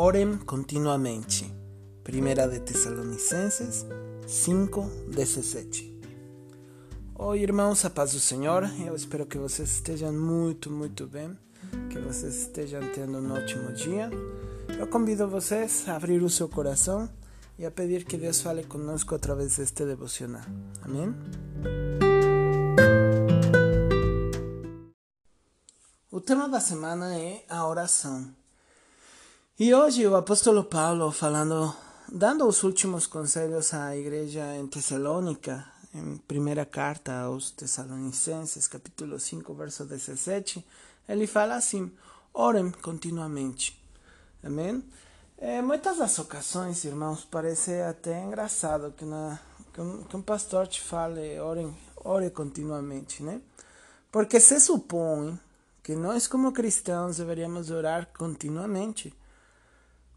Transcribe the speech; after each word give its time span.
Orem 0.00 0.38
continuamente. 0.38 1.52
Primeira 2.04 2.46
de 2.46 2.60
Tessalonicenses 2.60 3.84
5, 4.28 4.80
17. 5.08 6.00
Oi, 7.16 7.40
irmãos, 7.40 7.84
a 7.84 7.90
paz 7.90 8.12
do 8.12 8.20
Senhor. 8.20 8.62
Eu 8.86 8.94
espero 8.94 9.26
que 9.26 9.36
vocês 9.36 9.68
estejam 9.72 10.12
muito, 10.12 10.70
muito 10.70 11.08
bem, 11.08 11.36
que 11.90 11.98
vocês 11.98 12.42
estejam 12.42 12.80
tendo 12.94 13.18
um 13.18 13.32
ótimo 13.32 13.72
dia. 13.72 14.08
Eu 14.78 14.86
convido 14.86 15.26
vocês 15.26 15.88
a 15.88 15.96
abrir 15.96 16.22
o 16.22 16.30
seu 16.30 16.48
coração 16.48 17.10
e 17.58 17.66
a 17.66 17.70
pedir 17.72 18.04
que 18.04 18.16
Deus 18.16 18.40
fale 18.40 18.62
conosco 18.62 19.16
através 19.16 19.56
deste 19.56 19.84
devocional. 19.84 20.46
Amém? 20.80 21.12
O 26.08 26.20
tema 26.20 26.48
da 26.48 26.60
semana 26.60 27.18
é 27.18 27.44
a 27.48 27.66
oração. 27.66 28.32
E 29.60 29.74
hoje 29.74 30.06
o 30.06 30.14
apóstolo 30.14 30.62
Paulo 30.62 31.10
falando, 31.10 31.74
dando 32.08 32.46
os 32.46 32.62
últimos 32.62 33.08
conselhos 33.08 33.74
à 33.74 33.96
igreja 33.96 34.54
em 34.54 34.68
Tessalônica, 34.68 35.66
em 35.92 36.16
primeira 36.16 36.64
carta 36.64 37.22
aos 37.22 37.50
Tessalonicenses, 37.50 38.68
capítulo 38.68 39.18
5, 39.18 39.52
verso 39.54 39.84
17, 39.84 40.64
ele 41.08 41.26
fala 41.26 41.56
assim: 41.56 41.90
orem 42.32 42.70
continuamente. 42.70 43.76
Amém? 44.44 44.80
Em 45.42 45.60
muitas 45.60 45.98
das 45.98 46.16
ocasiões, 46.20 46.84
irmãos, 46.84 47.26
parece 47.28 47.80
até 47.80 48.22
engraçado 48.22 48.94
que, 48.96 49.04
na, 49.04 49.40
que, 49.72 49.80
um, 49.80 50.04
que 50.04 50.16
um 50.16 50.22
pastor 50.22 50.68
te 50.68 50.80
fale, 50.80 51.36
orem, 51.40 51.76
ore 51.96 52.30
continuamente, 52.30 53.24
né? 53.24 53.40
Porque 54.12 54.38
se 54.38 54.60
supõe 54.60 55.36
que 55.82 55.96
nós, 55.96 56.28
como 56.28 56.52
cristãos, 56.52 57.16
deveríamos 57.16 57.72
orar 57.72 58.08
continuamente. 58.16 59.12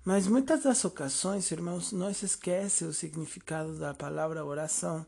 Mas 0.04 0.26
muitas 0.26 0.64
das 0.64 0.84
ocasiões, 0.84 1.52
irmãos, 1.52 1.92
nós 1.92 2.24
esquecemos 2.24 2.96
o 2.96 3.00
significado 3.00 3.78
da 3.78 3.94
palavra 3.94 4.44
oração. 4.44 5.06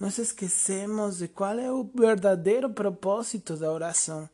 Nós 0.00 0.18
esquecemos 0.18 1.18
de 1.18 1.28
qual 1.28 1.58
é 1.58 1.70
o 1.70 1.84
verdadeiro 1.94 2.68
propósito 2.70 3.56
da 3.56 3.70
oração. 3.70 4.28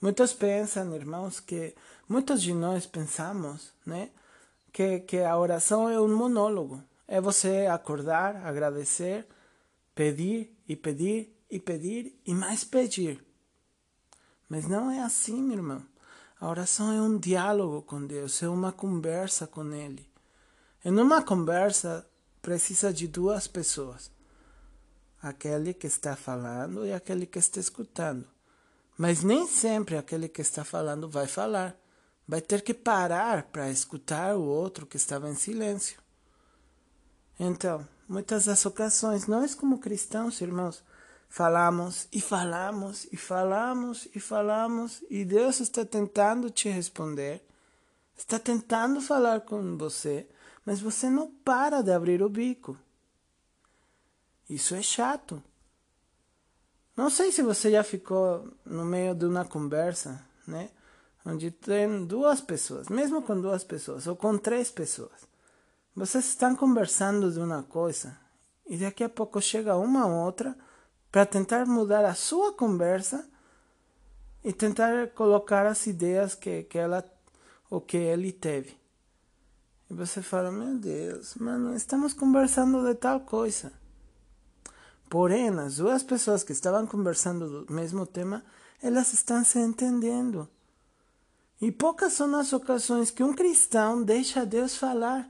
Muitos 0.00 0.32
pensam, 0.32 0.92
irmãos, 0.96 1.38
que 1.38 1.74
muitos 2.08 2.42
de 2.42 2.52
nós 2.52 2.84
pensamos, 2.84 3.72
né, 3.86 4.10
que, 4.72 5.00
que 5.00 5.18
a 5.18 5.38
oração 5.38 5.88
é 5.88 6.00
um 6.00 6.16
monólogo. 6.16 6.82
É 7.06 7.20
você 7.20 7.66
acordar, 7.66 8.44
agradecer, 8.44 9.26
pedir 9.94 10.56
e 10.66 10.74
pedir 10.74 11.36
e 11.48 11.60
pedir 11.60 12.18
e 12.26 12.34
mais 12.34 12.64
pedir. 12.64 13.24
Mas 14.48 14.66
não 14.66 14.90
é 14.90 15.00
assim, 15.00 15.52
irmão. 15.52 15.89
A 16.40 16.48
oração 16.48 16.90
é 16.90 17.02
um 17.02 17.18
diálogo 17.18 17.82
com 17.82 18.06
Deus, 18.06 18.42
é 18.42 18.48
uma 18.48 18.72
conversa 18.72 19.46
com 19.46 19.74
Ele. 19.74 20.08
Em 20.82 20.98
uma 20.98 21.22
conversa, 21.22 22.08
precisa 22.40 22.90
de 22.90 23.06
duas 23.06 23.46
pessoas: 23.46 24.10
aquele 25.20 25.74
que 25.74 25.86
está 25.86 26.16
falando 26.16 26.86
e 26.86 26.94
aquele 26.94 27.26
que 27.26 27.38
está 27.38 27.60
escutando. 27.60 28.26
Mas 28.96 29.22
nem 29.22 29.46
sempre 29.46 29.98
aquele 29.98 30.28
que 30.30 30.40
está 30.40 30.64
falando 30.64 31.10
vai 31.10 31.26
falar. 31.26 31.76
Vai 32.26 32.40
ter 32.40 32.62
que 32.62 32.72
parar 32.72 33.42
para 33.44 33.70
escutar 33.70 34.34
o 34.36 34.42
outro 34.42 34.86
que 34.86 34.96
estava 34.96 35.28
em 35.28 35.34
silêncio. 35.34 36.00
Então, 37.38 37.86
muitas 38.08 38.46
das 38.46 38.64
ocasiões, 38.64 39.26
nós, 39.26 39.54
como 39.54 39.78
cristãos, 39.78 40.40
irmãos, 40.40 40.82
Falamos 41.32 42.08
e 42.10 42.20
falamos 42.20 43.06
e 43.12 43.16
falamos 43.16 44.08
e 44.12 44.18
falamos 44.18 45.00
e 45.08 45.24
Deus 45.24 45.60
está 45.60 45.84
tentando 45.84 46.50
te 46.50 46.68
responder, 46.68 47.40
está 48.16 48.36
tentando 48.36 49.00
falar 49.00 49.42
com 49.42 49.78
você, 49.78 50.28
mas 50.66 50.80
você 50.80 51.08
não 51.08 51.30
para 51.30 51.82
de 51.82 51.92
abrir 51.92 52.20
o 52.20 52.28
bico. 52.28 52.76
Isso 54.48 54.74
é 54.74 54.82
chato. 54.82 55.40
Não 56.96 57.08
sei 57.08 57.30
se 57.30 57.42
você 57.42 57.70
já 57.70 57.84
ficou 57.84 58.52
no 58.66 58.84
meio 58.84 59.14
de 59.14 59.24
uma 59.24 59.44
conversa, 59.44 60.26
né? 60.48 60.68
Onde 61.24 61.52
tem 61.52 62.06
duas 62.06 62.40
pessoas, 62.40 62.88
mesmo 62.88 63.22
com 63.22 63.40
duas 63.40 63.62
pessoas 63.62 64.08
ou 64.08 64.16
com 64.16 64.36
três 64.36 64.68
pessoas. 64.72 65.28
Vocês 65.94 66.24
estão 66.24 66.56
conversando 66.56 67.30
de 67.30 67.38
uma 67.38 67.62
coisa 67.62 68.18
e 68.66 68.76
daqui 68.76 69.04
a 69.04 69.08
pouco 69.08 69.40
chega 69.40 69.76
uma 69.76 70.06
outra 70.08 70.58
para 71.10 71.26
tentar 71.26 71.66
mudar 71.66 72.04
a 72.04 72.14
sua 72.14 72.52
conversa 72.52 73.28
e 74.44 74.52
tentar 74.52 75.08
colocar 75.08 75.66
as 75.66 75.86
ideias 75.86 76.34
que, 76.34 76.62
que 76.64 76.78
ela 76.78 77.04
ou 77.68 77.80
que 77.80 77.96
ele 77.96 78.32
teve. 78.32 78.76
E 79.90 79.94
você 79.94 80.22
fala, 80.22 80.52
meu 80.52 80.78
Deus, 80.78 81.34
mano, 81.34 81.74
estamos 81.74 82.12
conversando 82.12 82.84
de 82.84 82.94
tal 82.94 83.20
coisa. 83.20 83.72
Porém, 85.08 85.50
as 85.58 85.76
duas 85.76 86.04
pessoas 86.04 86.44
que 86.44 86.52
estavam 86.52 86.86
conversando 86.86 87.64
do 87.64 87.72
mesmo 87.72 88.06
tema, 88.06 88.44
elas 88.80 89.12
estão 89.12 89.44
se 89.44 89.58
entendendo. 89.58 90.48
E 91.60 91.72
poucas 91.72 92.12
são 92.12 92.34
as 92.36 92.52
ocasiões 92.52 93.10
que 93.10 93.22
um 93.22 93.34
cristão 93.34 94.02
deixa 94.02 94.46
Deus 94.46 94.76
falar. 94.76 95.28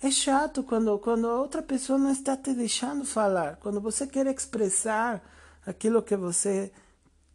É 0.00 0.10
chato 0.10 0.62
quando, 0.62 0.98
quando 0.98 1.26
a 1.26 1.40
outra 1.40 1.62
pessoa 1.62 1.98
não 1.98 2.10
está 2.10 2.36
te 2.36 2.52
deixando 2.52 3.04
falar. 3.04 3.56
Quando 3.56 3.80
você 3.80 4.06
quer 4.06 4.26
expressar 4.26 5.22
aquilo 5.64 6.02
que 6.02 6.16
você 6.16 6.70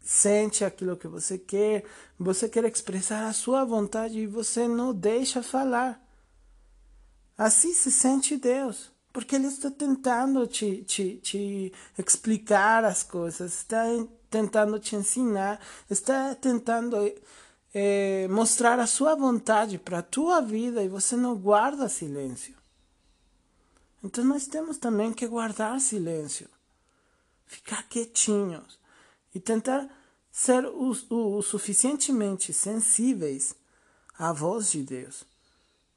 sente, 0.00 0.64
aquilo 0.64 0.96
que 0.96 1.08
você 1.08 1.38
quer, 1.38 1.84
você 2.18 2.48
quer 2.48 2.64
expressar 2.64 3.26
a 3.26 3.32
sua 3.32 3.64
vontade 3.64 4.18
e 4.18 4.26
você 4.26 4.68
não 4.68 4.94
deixa 4.94 5.42
falar. 5.42 6.00
Assim 7.36 7.72
se 7.74 7.90
sente 7.90 8.36
Deus, 8.36 8.92
porque 9.12 9.36
Ele 9.36 9.46
está 9.46 9.70
tentando 9.70 10.46
te, 10.46 10.84
te, 10.84 11.16
te 11.16 11.72
explicar 11.98 12.84
as 12.84 13.02
coisas, 13.02 13.54
está 13.54 13.84
tentando 14.30 14.78
te 14.78 14.96
ensinar, 14.96 15.60
está 15.90 16.34
tentando 16.34 16.96
é, 17.74 18.28
mostrar 18.28 18.78
a 18.78 18.86
sua 18.86 19.14
vontade 19.14 19.78
para 19.78 19.98
a 19.98 20.02
tua 20.02 20.40
vida 20.40 20.82
e 20.82 20.88
você 20.88 21.16
não 21.16 21.36
guarda 21.36 21.88
silêncio. 21.88 22.54
Então 24.02 24.24
nós 24.24 24.46
temos 24.46 24.76
também 24.78 25.12
que 25.12 25.26
guardar 25.26 25.80
silêncio, 25.80 26.48
ficar 27.46 27.88
quietinhos 27.88 28.78
e 29.34 29.40
tentar 29.40 29.88
ser 30.30 30.66
o, 30.66 30.92
o, 31.10 31.36
o 31.36 31.42
suficientemente 31.42 32.52
sensíveis 32.52 33.54
à 34.18 34.32
voz 34.32 34.72
de 34.72 34.82
Deus. 34.82 35.24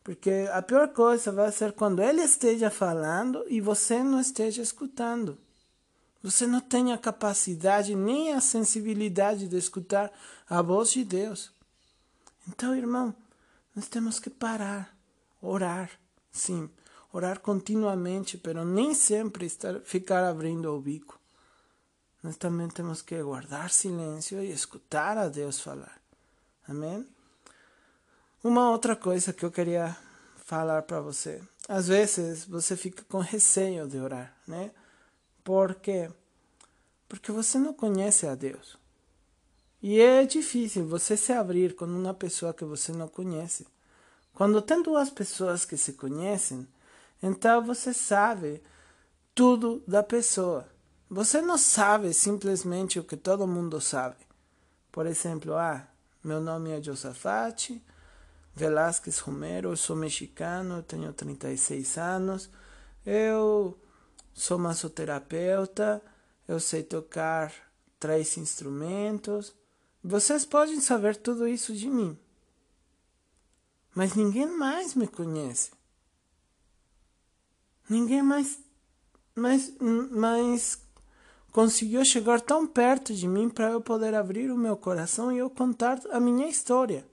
Porque 0.04 0.48
a 0.54 0.62
pior 0.62 0.90
coisa 0.90 1.32
vai 1.32 1.52
ser 1.52 1.74
quando 1.74 2.00
ele 2.00 2.22
esteja 2.22 2.70
falando 2.70 3.44
e 3.48 3.60
você 3.60 4.04
não 4.04 4.20
esteja 4.20 4.62
escutando. 4.62 5.36
Você 6.22 6.46
não 6.46 6.60
tem 6.60 6.94
a 6.94 6.98
capacidade 6.98 7.96
nem 7.96 8.34
a 8.34 8.40
sensibilidade 8.40 9.48
de 9.48 9.58
escutar 9.58 10.12
a 10.48 10.62
voz 10.62 10.92
de 10.92 11.04
Deus. 11.04 11.55
Então, 12.48 12.76
irmão, 12.76 13.16
nós 13.76 13.88
temos 13.88 14.20
que 14.20 14.30
parar, 14.30 14.96
orar, 15.42 15.92
sim, 16.32 16.70
orar 17.12 17.40
continuamente, 17.40 18.38
pero 18.38 18.64
nem 18.64 18.94
sempre 18.94 19.46
estar, 19.46 19.80
ficar 19.82 20.24
abrindo 20.24 20.74
o 20.74 20.82
bico. 20.82 21.20
Nós 22.22 22.38
também 22.38 22.68
temos 22.68 23.02
que 23.02 23.22
guardar 23.22 23.70
silêncio 23.70 24.42
e 24.42 24.52
escutar 24.52 25.18
a 25.18 25.28
Deus 25.28 25.60
falar. 25.60 26.00
Amém? 26.68 27.08
Uma 28.44 28.70
outra 28.70 28.96
coisa 28.96 29.34
que 29.34 29.46
eu 29.46 29.52
queria 29.52 29.96
falar 30.46 30.84
para 30.84 31.02
você. 31.02 31.42
Às 31.68 31.88
vezes 31.88 32.46
você 32.46 32.76
fica 32.78 33.04
com 33.10 33.20
receio 33.20 33.88
de 33.88 33.98
orar, 33.98 34.36
né? 34.48 34.72
Por 35.44 35.76
quê? 35.76 36.12
Porque 37.08 37.32
você 37.32 37.58
não 37.58 37.74
conhece 37.74 38.28
a 38.28 38.36
Deus. 38.36 38.78
E 39.88 40.02
é 40.02 40.26
difícil 40.26 40.88
você 40.88 41.16
se 41.16 41.32
abrir 41.32 41.76
com 41.76 41.86
uma 41.86 42.12
pessoa 42.12 42.56
que 42.56 42.66
você 42.66 42.92
não 42.92 43.08
conhece. 43.08 43.68
Quando 44.34 44.60
tem 44.60 44.82
duas 44.82 45.12
pessoas 45.12 45.64
que 45.64 45.78
se 45.78 45.94
conhecem, 45.94 46.68
então 47.22 47.64
você 47.64 47.94
sabe 47.94 48.64
tudo 49.36 49.84
da 49.88 50.02
pessoa. 50.02 50.68
Você 51.08 51.40
não 51.40 51.56
sabe 51.56 52.16
simplesmente 52.16 53.00
o 53.00 53.04
que 53.04 53.16
todo 53.16 53.46
mundo 53.46 53.80
sabe. 53.80 54.16
Por 54.92 55.06
exemplo, 55.06 55.54
ah, 55.54 55.88
meu 56.24 56.42
nome 56.42 56.72
é 56.72 56.82
Josafate 56.82 57.80
Velasquez 58.56 59.20
Romero, 59.20 59.70
eu 59.70 59.78
sou 59.78 59.96
mexicano, 59.96 60.82
tenho 60.82 61.14
36 61.14 61.96
anos, 62.00 62.50
eu 63.06 63.78
sou 64.34 64.58
massoterapeuta, 64.58 66.02
eu 66.48 66.60
sei 66.60 66.82
tocar 66.82 67.54
três 68.00 68.36
instrumentos. 68.36 69.54
Vocês 70.08 70.46
podem 70.46 70.80
saber 70.80 71.16
tudo 71.16 71.48
isso 71.48 71.74
de 71.74 71.90
mim. 71.90 72.16
Mas 73.96 74.14
ninguém 74.14 74.46
mais 74.46 74.94
me 74.94 75.08
conhece. 75.08 75.72
Ninguém 77.90 78.22
mais, 78.22 78.60
mais, 79.34 79.74
mais 80.12 80.80
conseguiu 81.52 82.06
chegar 82.06 82.40
tão 82.40 82.68
perto 82.68 83.16
de 83.16 83.28
mim 83.28 83.50
para 83.50 83.72
eu 83.72 83.82
poder 83.82 84.14
abrir 84.14 84.52
o 84.52 84.58
meu 84.58 84.78
coração 84.78 85.32
e 85.32 85.40
eu 85.40 85.50
contar 85.50 86.00
a 86.12 86.20
minha 86.20 86.48
história. 86.48 87.04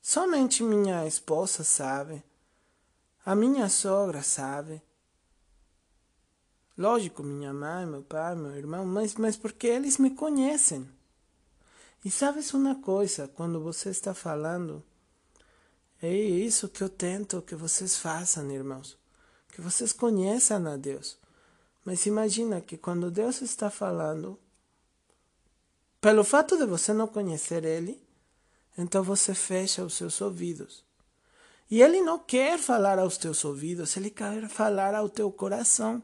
Somente 0.00 0.64
minha 0.64 1.06
esposa 1.06 1.62
sabe. 1.62 2.20
A 3.24 3.36
minha 3.36 3.68
sogra 3.68 4.24
sabe. 4.24 4.82
Lógico, 6.76 7.22
minha 7.22 7.52
mãe, 7.52 7.86
meu 7.86 8.02
pai, 8.02 8.34
meu 8.34 8.56
irmão, 8.56 8.86
mas, 8.86 9.14
mas 9.14 9.36
porque 9.36 9.66
eles 9.66 9.98
me 9.98 10.10
conhecem. 10.10 10.88
E 12.04 12.10
sabes 12.10 12.52
uma 12.54 12.76
coisa, 12.76 13.28
quando 13.28 13.60
você 13.60 13.90
está 13.90 14.14
falando, 14.14 14.82
é 16.02 16.12
isso 16.12 16.68
que 16.68 16.82
eu 16.82 16.88
tento 16.88 17.42
que 17.42 17.54
vocês 17.54 17.96
façam, 17.96 18.50
irmãos. 18.50 18.98
Que 19.52 19.60
vocês 19.60 19.92
conheçam 19.92 20.66
a 20.66 20.76
Deus. 20.76 21.16
Mas 21.84 22.06
imagina 22.06 22.60
que 22.60 22.76
quando 22.76 23.10
Deus 23.10 23.40
está 23.42 23.70
falando, 23.70 24.38
pelo 26.00 26.24
fato 26.24 26.56
de 26.56 26.66
você 26.66 26.92
não 26.92 27.06
conhecer 27.06 27.64
Ele, 27.64 28.02
então 28.76 29.04
você 29.04 29.34
fecha 29.34 29.84
os 29.84 29.94
seus 29.94 30.20
ouvidos. 30.20 30.84
E 31.70 31.80
Ele 31.82 32.00
não 32.00 32.18
quer 32.18 32.58
falar 32.58 32.98
aos 32.98 33.16
teus 33.16 33.44
ouvidos, 33.44 33.96
Ele 33.96 34.10
quer 34.10 34.48
falar 34.48 34.94
ao 34.96 35.08
teu 35.08 35.30
coração. 35.30 36.02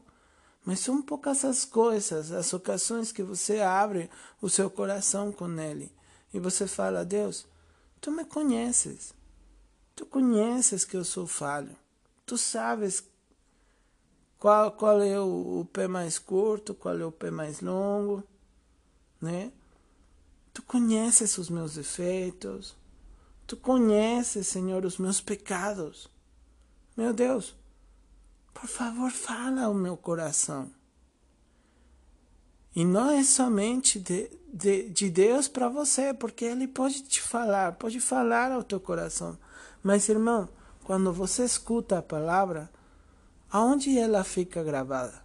Mas 0.65 0.79
são 0.79 1.01
poucas 1.01 1.45
as 1.45 1.65
coisas, 1.65 2.31
as 2.31 2.53
ocasiões 2.53 3.11
que 3.11 3.23
você 3.23 3.61
abre 3.61 4.09
o 4.41 4.49
seu 4.49 4.69
coração 4.69 5.31
com 5.31 5.59
Ele. 5.59 5.91
E 6.33 6.39
você 6.39 6.67
fala, 6.67 7.03
Deus, 7.03 7.47
Tu 8.01 8.11
me 8.11 8.23
conheces. 8.23 9.13
Tu 9.95 10.05
conheces 10.05 10.85
que 10.85 10.95
eu 10.95 11.03
sou 11.03 11.27
falho. 11.27 11.75
Tu 12.25 12.37
sabes 12.37 13.03
qual, 14.37 14.71
qual 14.71 15.01
é 15.01 15.19
o, 15.19 15.59
o 15.61 15.65
pé 15.65 15.87
mais 15.87 16.17
curto, 16.17 16.73
qual 16.73 16.97
é 16.97 17.05
o 17.05 17.11
pé 17.11 17.29
mais 17.29 17.59
longo, 17.59 18.23
né? 19.19 19.51
Tu 20.53 20.61
conheces 20.63 21.37
os 21.37 21.49
meus 21.49 21.75
defeitos. 21.75 22.75
Tu 23.45 23.57
conheces, 23.57 24.47
Senhor, 24.47 24.85
os 24.85 24.97
meus 24.97 25.19
pecados. 25.19 26.09
Meu 26.95 27.13
Deus, 27.13 27.55
por 28.53 28.67
favor, 28.67 29.11
fala 29.11 29.63
ao 29.63 29.73
meu 29.73 29.95
coração. 29.95 30.71
E 32.75 32.85
não 32.85 33.09
é 33.09 33.23
somente 33.23 33.99
de, 33.99 34.29
de, 34.53 34.89
de 34.89 35.09
Deus 35.09 35.47
para 35.47 35.67
você, 35.67 36.13
porque 36.13 36.45
Ele 36.45 36.67
pode 36.67 37.03
te 37.03 37.21
falar, 37.21 37.73
pode 37.73 37.99
falar 37.99 38.51
ao 38.51 38.63
teu 38.63 38.79
coração. 38.79 39.37
Mas, 39.81 40.07
irmão, 40.09 40.47
quando 40.83 41.11
você 41.11 41.43
escuta 41.43 41.97
a 41.97 42.01
palavra, 42.01 42.69
aonde 43.51 43.97
ela 43.97 44.23
fica 44.23 44.63
gravada? 44.63 45.21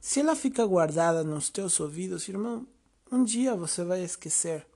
Se 0.00 0.20
ela 0.20 0.34
fica 0.34 0.66
guardada 0.66 1.22
nos 1.22 1.48
teus 1.48 1.78
ouvidos, 1.78 2.28
irmão, 2.28 2.66
um 3.10 3.22
dia 3.22 3.54
você 3.54 3.84
vai 3.84 4.02
esquecer. 4.02 4.66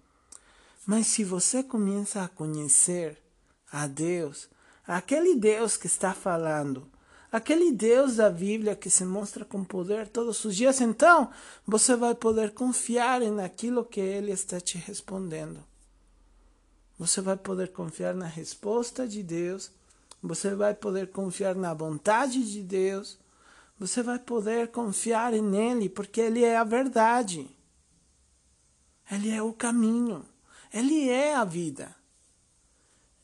Mas 0.87 1.09
se 1.09 1.25
você 1.25 1.63
começa 1.63 2.23
a 2.23 2.29
conhecer 2.29 3.21
a 3.73 3.87
Deus, 3.87 4.49
aquele 4.87 5.35
Deus 5.35 5.77
que 5.77 5.87
está 5.87 6.15
falando, 6.15 6.89
aquele 7.31 7.73
Deus 7.73 8.17
da 8.17 8.31
Bíblia 8.31 8.77
que 8.77 8.89
se 8.89 9.05
mostra 9.05 9.45
com 9.45 9.65
poder 9.65 10.09
todos 10.09 10.45
os 10.45 10.55
dias, 10.55 10.81
então 10.81 11.31
você 11.67 11.97
vai 11.97 12.15
poder 12.15 12.53
confiar 12.53 13.21
naquilo 13.23 13.85
que 13.85 14.01
Ele 14.01 14.33
está 14.33 14.61
te 14.61 14.79
respondendo. 14.79 15.63
Você 16.99 17.21
vai 17.21 17.37
poder 17.37 17.73
confiar 17.73 18.15
na 18.15 18.27
resposta 18.27 19.07
de 19.07 19.23
Deus, 19.23 19.71
você 20.23 20.55
vai 20.55 20.75
poder 20.75 21.11
confiar 21.11 21.55
na 21.55 21.75
vontade 21.75 22.51
de 22.51 22.63
Deus, 22.63 23.19
você 23.79 24.03
vai 24.03 24.19
poder 24.19 24.69
confiar 24.69 25.33
nele, 25.33 25.89
porque 25.89 26.21
Ele 26.21 26.43
é 26.43 26.57
a 26.57 26.65
verdade, 26.65 27.51
Ele 29.11 29.31
é 29.31 29.43
o 29.43 29.53
caminho. 29.53 30.25
Ele 30.73 31.09
é 31.09 31.35
a 31.35 31.43
vida. 31.43 31.97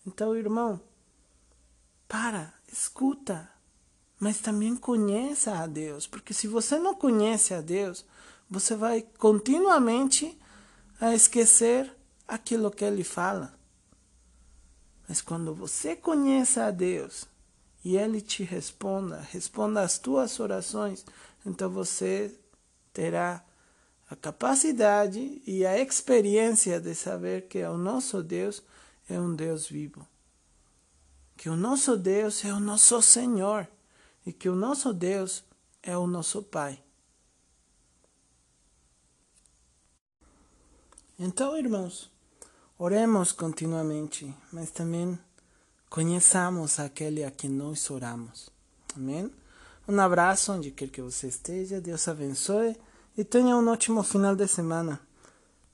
Então, 0.07 0.35
irmão, 0.35 0.81
para, 2.09 2.55
escuta, 2.67 3.52
mas 4.23 4.39
também 4.39 4.77
conheça 4.77 5.51
a 5.51 5.67
Deus, 5.67 6.07
porque 6.07 6.33
se 6.33 6.47
você 6.47 6.79
não 6.79 6.95
conhece 6.95 7.53
a 7.53 7.61
Deus, 7.61 8.05
você 8.49 8.77
vai 8.77 9.05
continuamente 9.19 10.39
a 11.01 11.13
esquecer 11.13 11.93
aquilo 12.29 12.71
que 12.71 12.85
ele 12.85 13.03
fala. 13.03 13.53
Mas 15.09 15.21
quando 15.21 15.53
você 15.53 15.97
conhece 15.97 16.61
a 16.61 16.71
Deus 16.71 17.27
e 17.85 17.97
ele 17.97 18.21
te 18.21 18.45
responda, 18.45 19.27
responda 19.33 19.81
às 19.81 19.99
tuas 19.99 20.39
orações, 20.39 21.05
então 21.45 21.69
você 21.69 22.33
terá 22.93 23.45
a 24.09 24.15
capacidade 24.15 25.43
e 25.45 25.67
a 25.67 25.81
experiência 25.81 26.81
de 26.81 26.95
saber 26.95 27.49
que 27.49 27.61
o 27.65 27.77
nosso 27.77 28.23
Deus 28.23 28.63
é 29.11 29.19
um 29.19 29.35
Deus 29.35 29.67
vivo. 29.67 30.07
Que 31.37 31.49
o 31.49 31.57
nosso 31.57 31.97
Deus 31.97 32.45
é 32.45 32.53
o 32.53 32.61
nosso 32.61 33.03
Senhor 33.03 33.67
e 34.25 34.33
que 34.33 34.49
o 34.49 34.55
nosso 34.55 34.93
Deus 34.93 35.45
é 35.83 35.97
o 35.97 36.07
nosso 36.07 36.43
Pai. 36.43 36.83
Então, 41.19 41.57
irmãos, 41.57 42.11
oremos 42.79 43.33
continuamente, 43.33 44.35
mas 44.53 44.71
também 44.71 45.19
conheçamos 45.89 46.79
aquele 46.81 47.23
a 47.23 47.31
quem 47.31 47.51
nós 47.51 47.91
oramos. 47.91 48.51
Amém? 48.97 49.31
Um 49.87 50.01
abraço 50.01 50.53
onde 50.53 50.71
quer 50.71 50.89
que 50.89 51.03
você 51.03 51.29
esteja. 51.29 51.81
Deus 51.81 52.07
abençoe 52.09 52.77
e 53.17 53.25
tenha 53.25 53.57
um 53.57 53.69
ótimo 53.69 54.03
final 54.03 54.35
de 54.35 54.47
semana. 54.47 55.01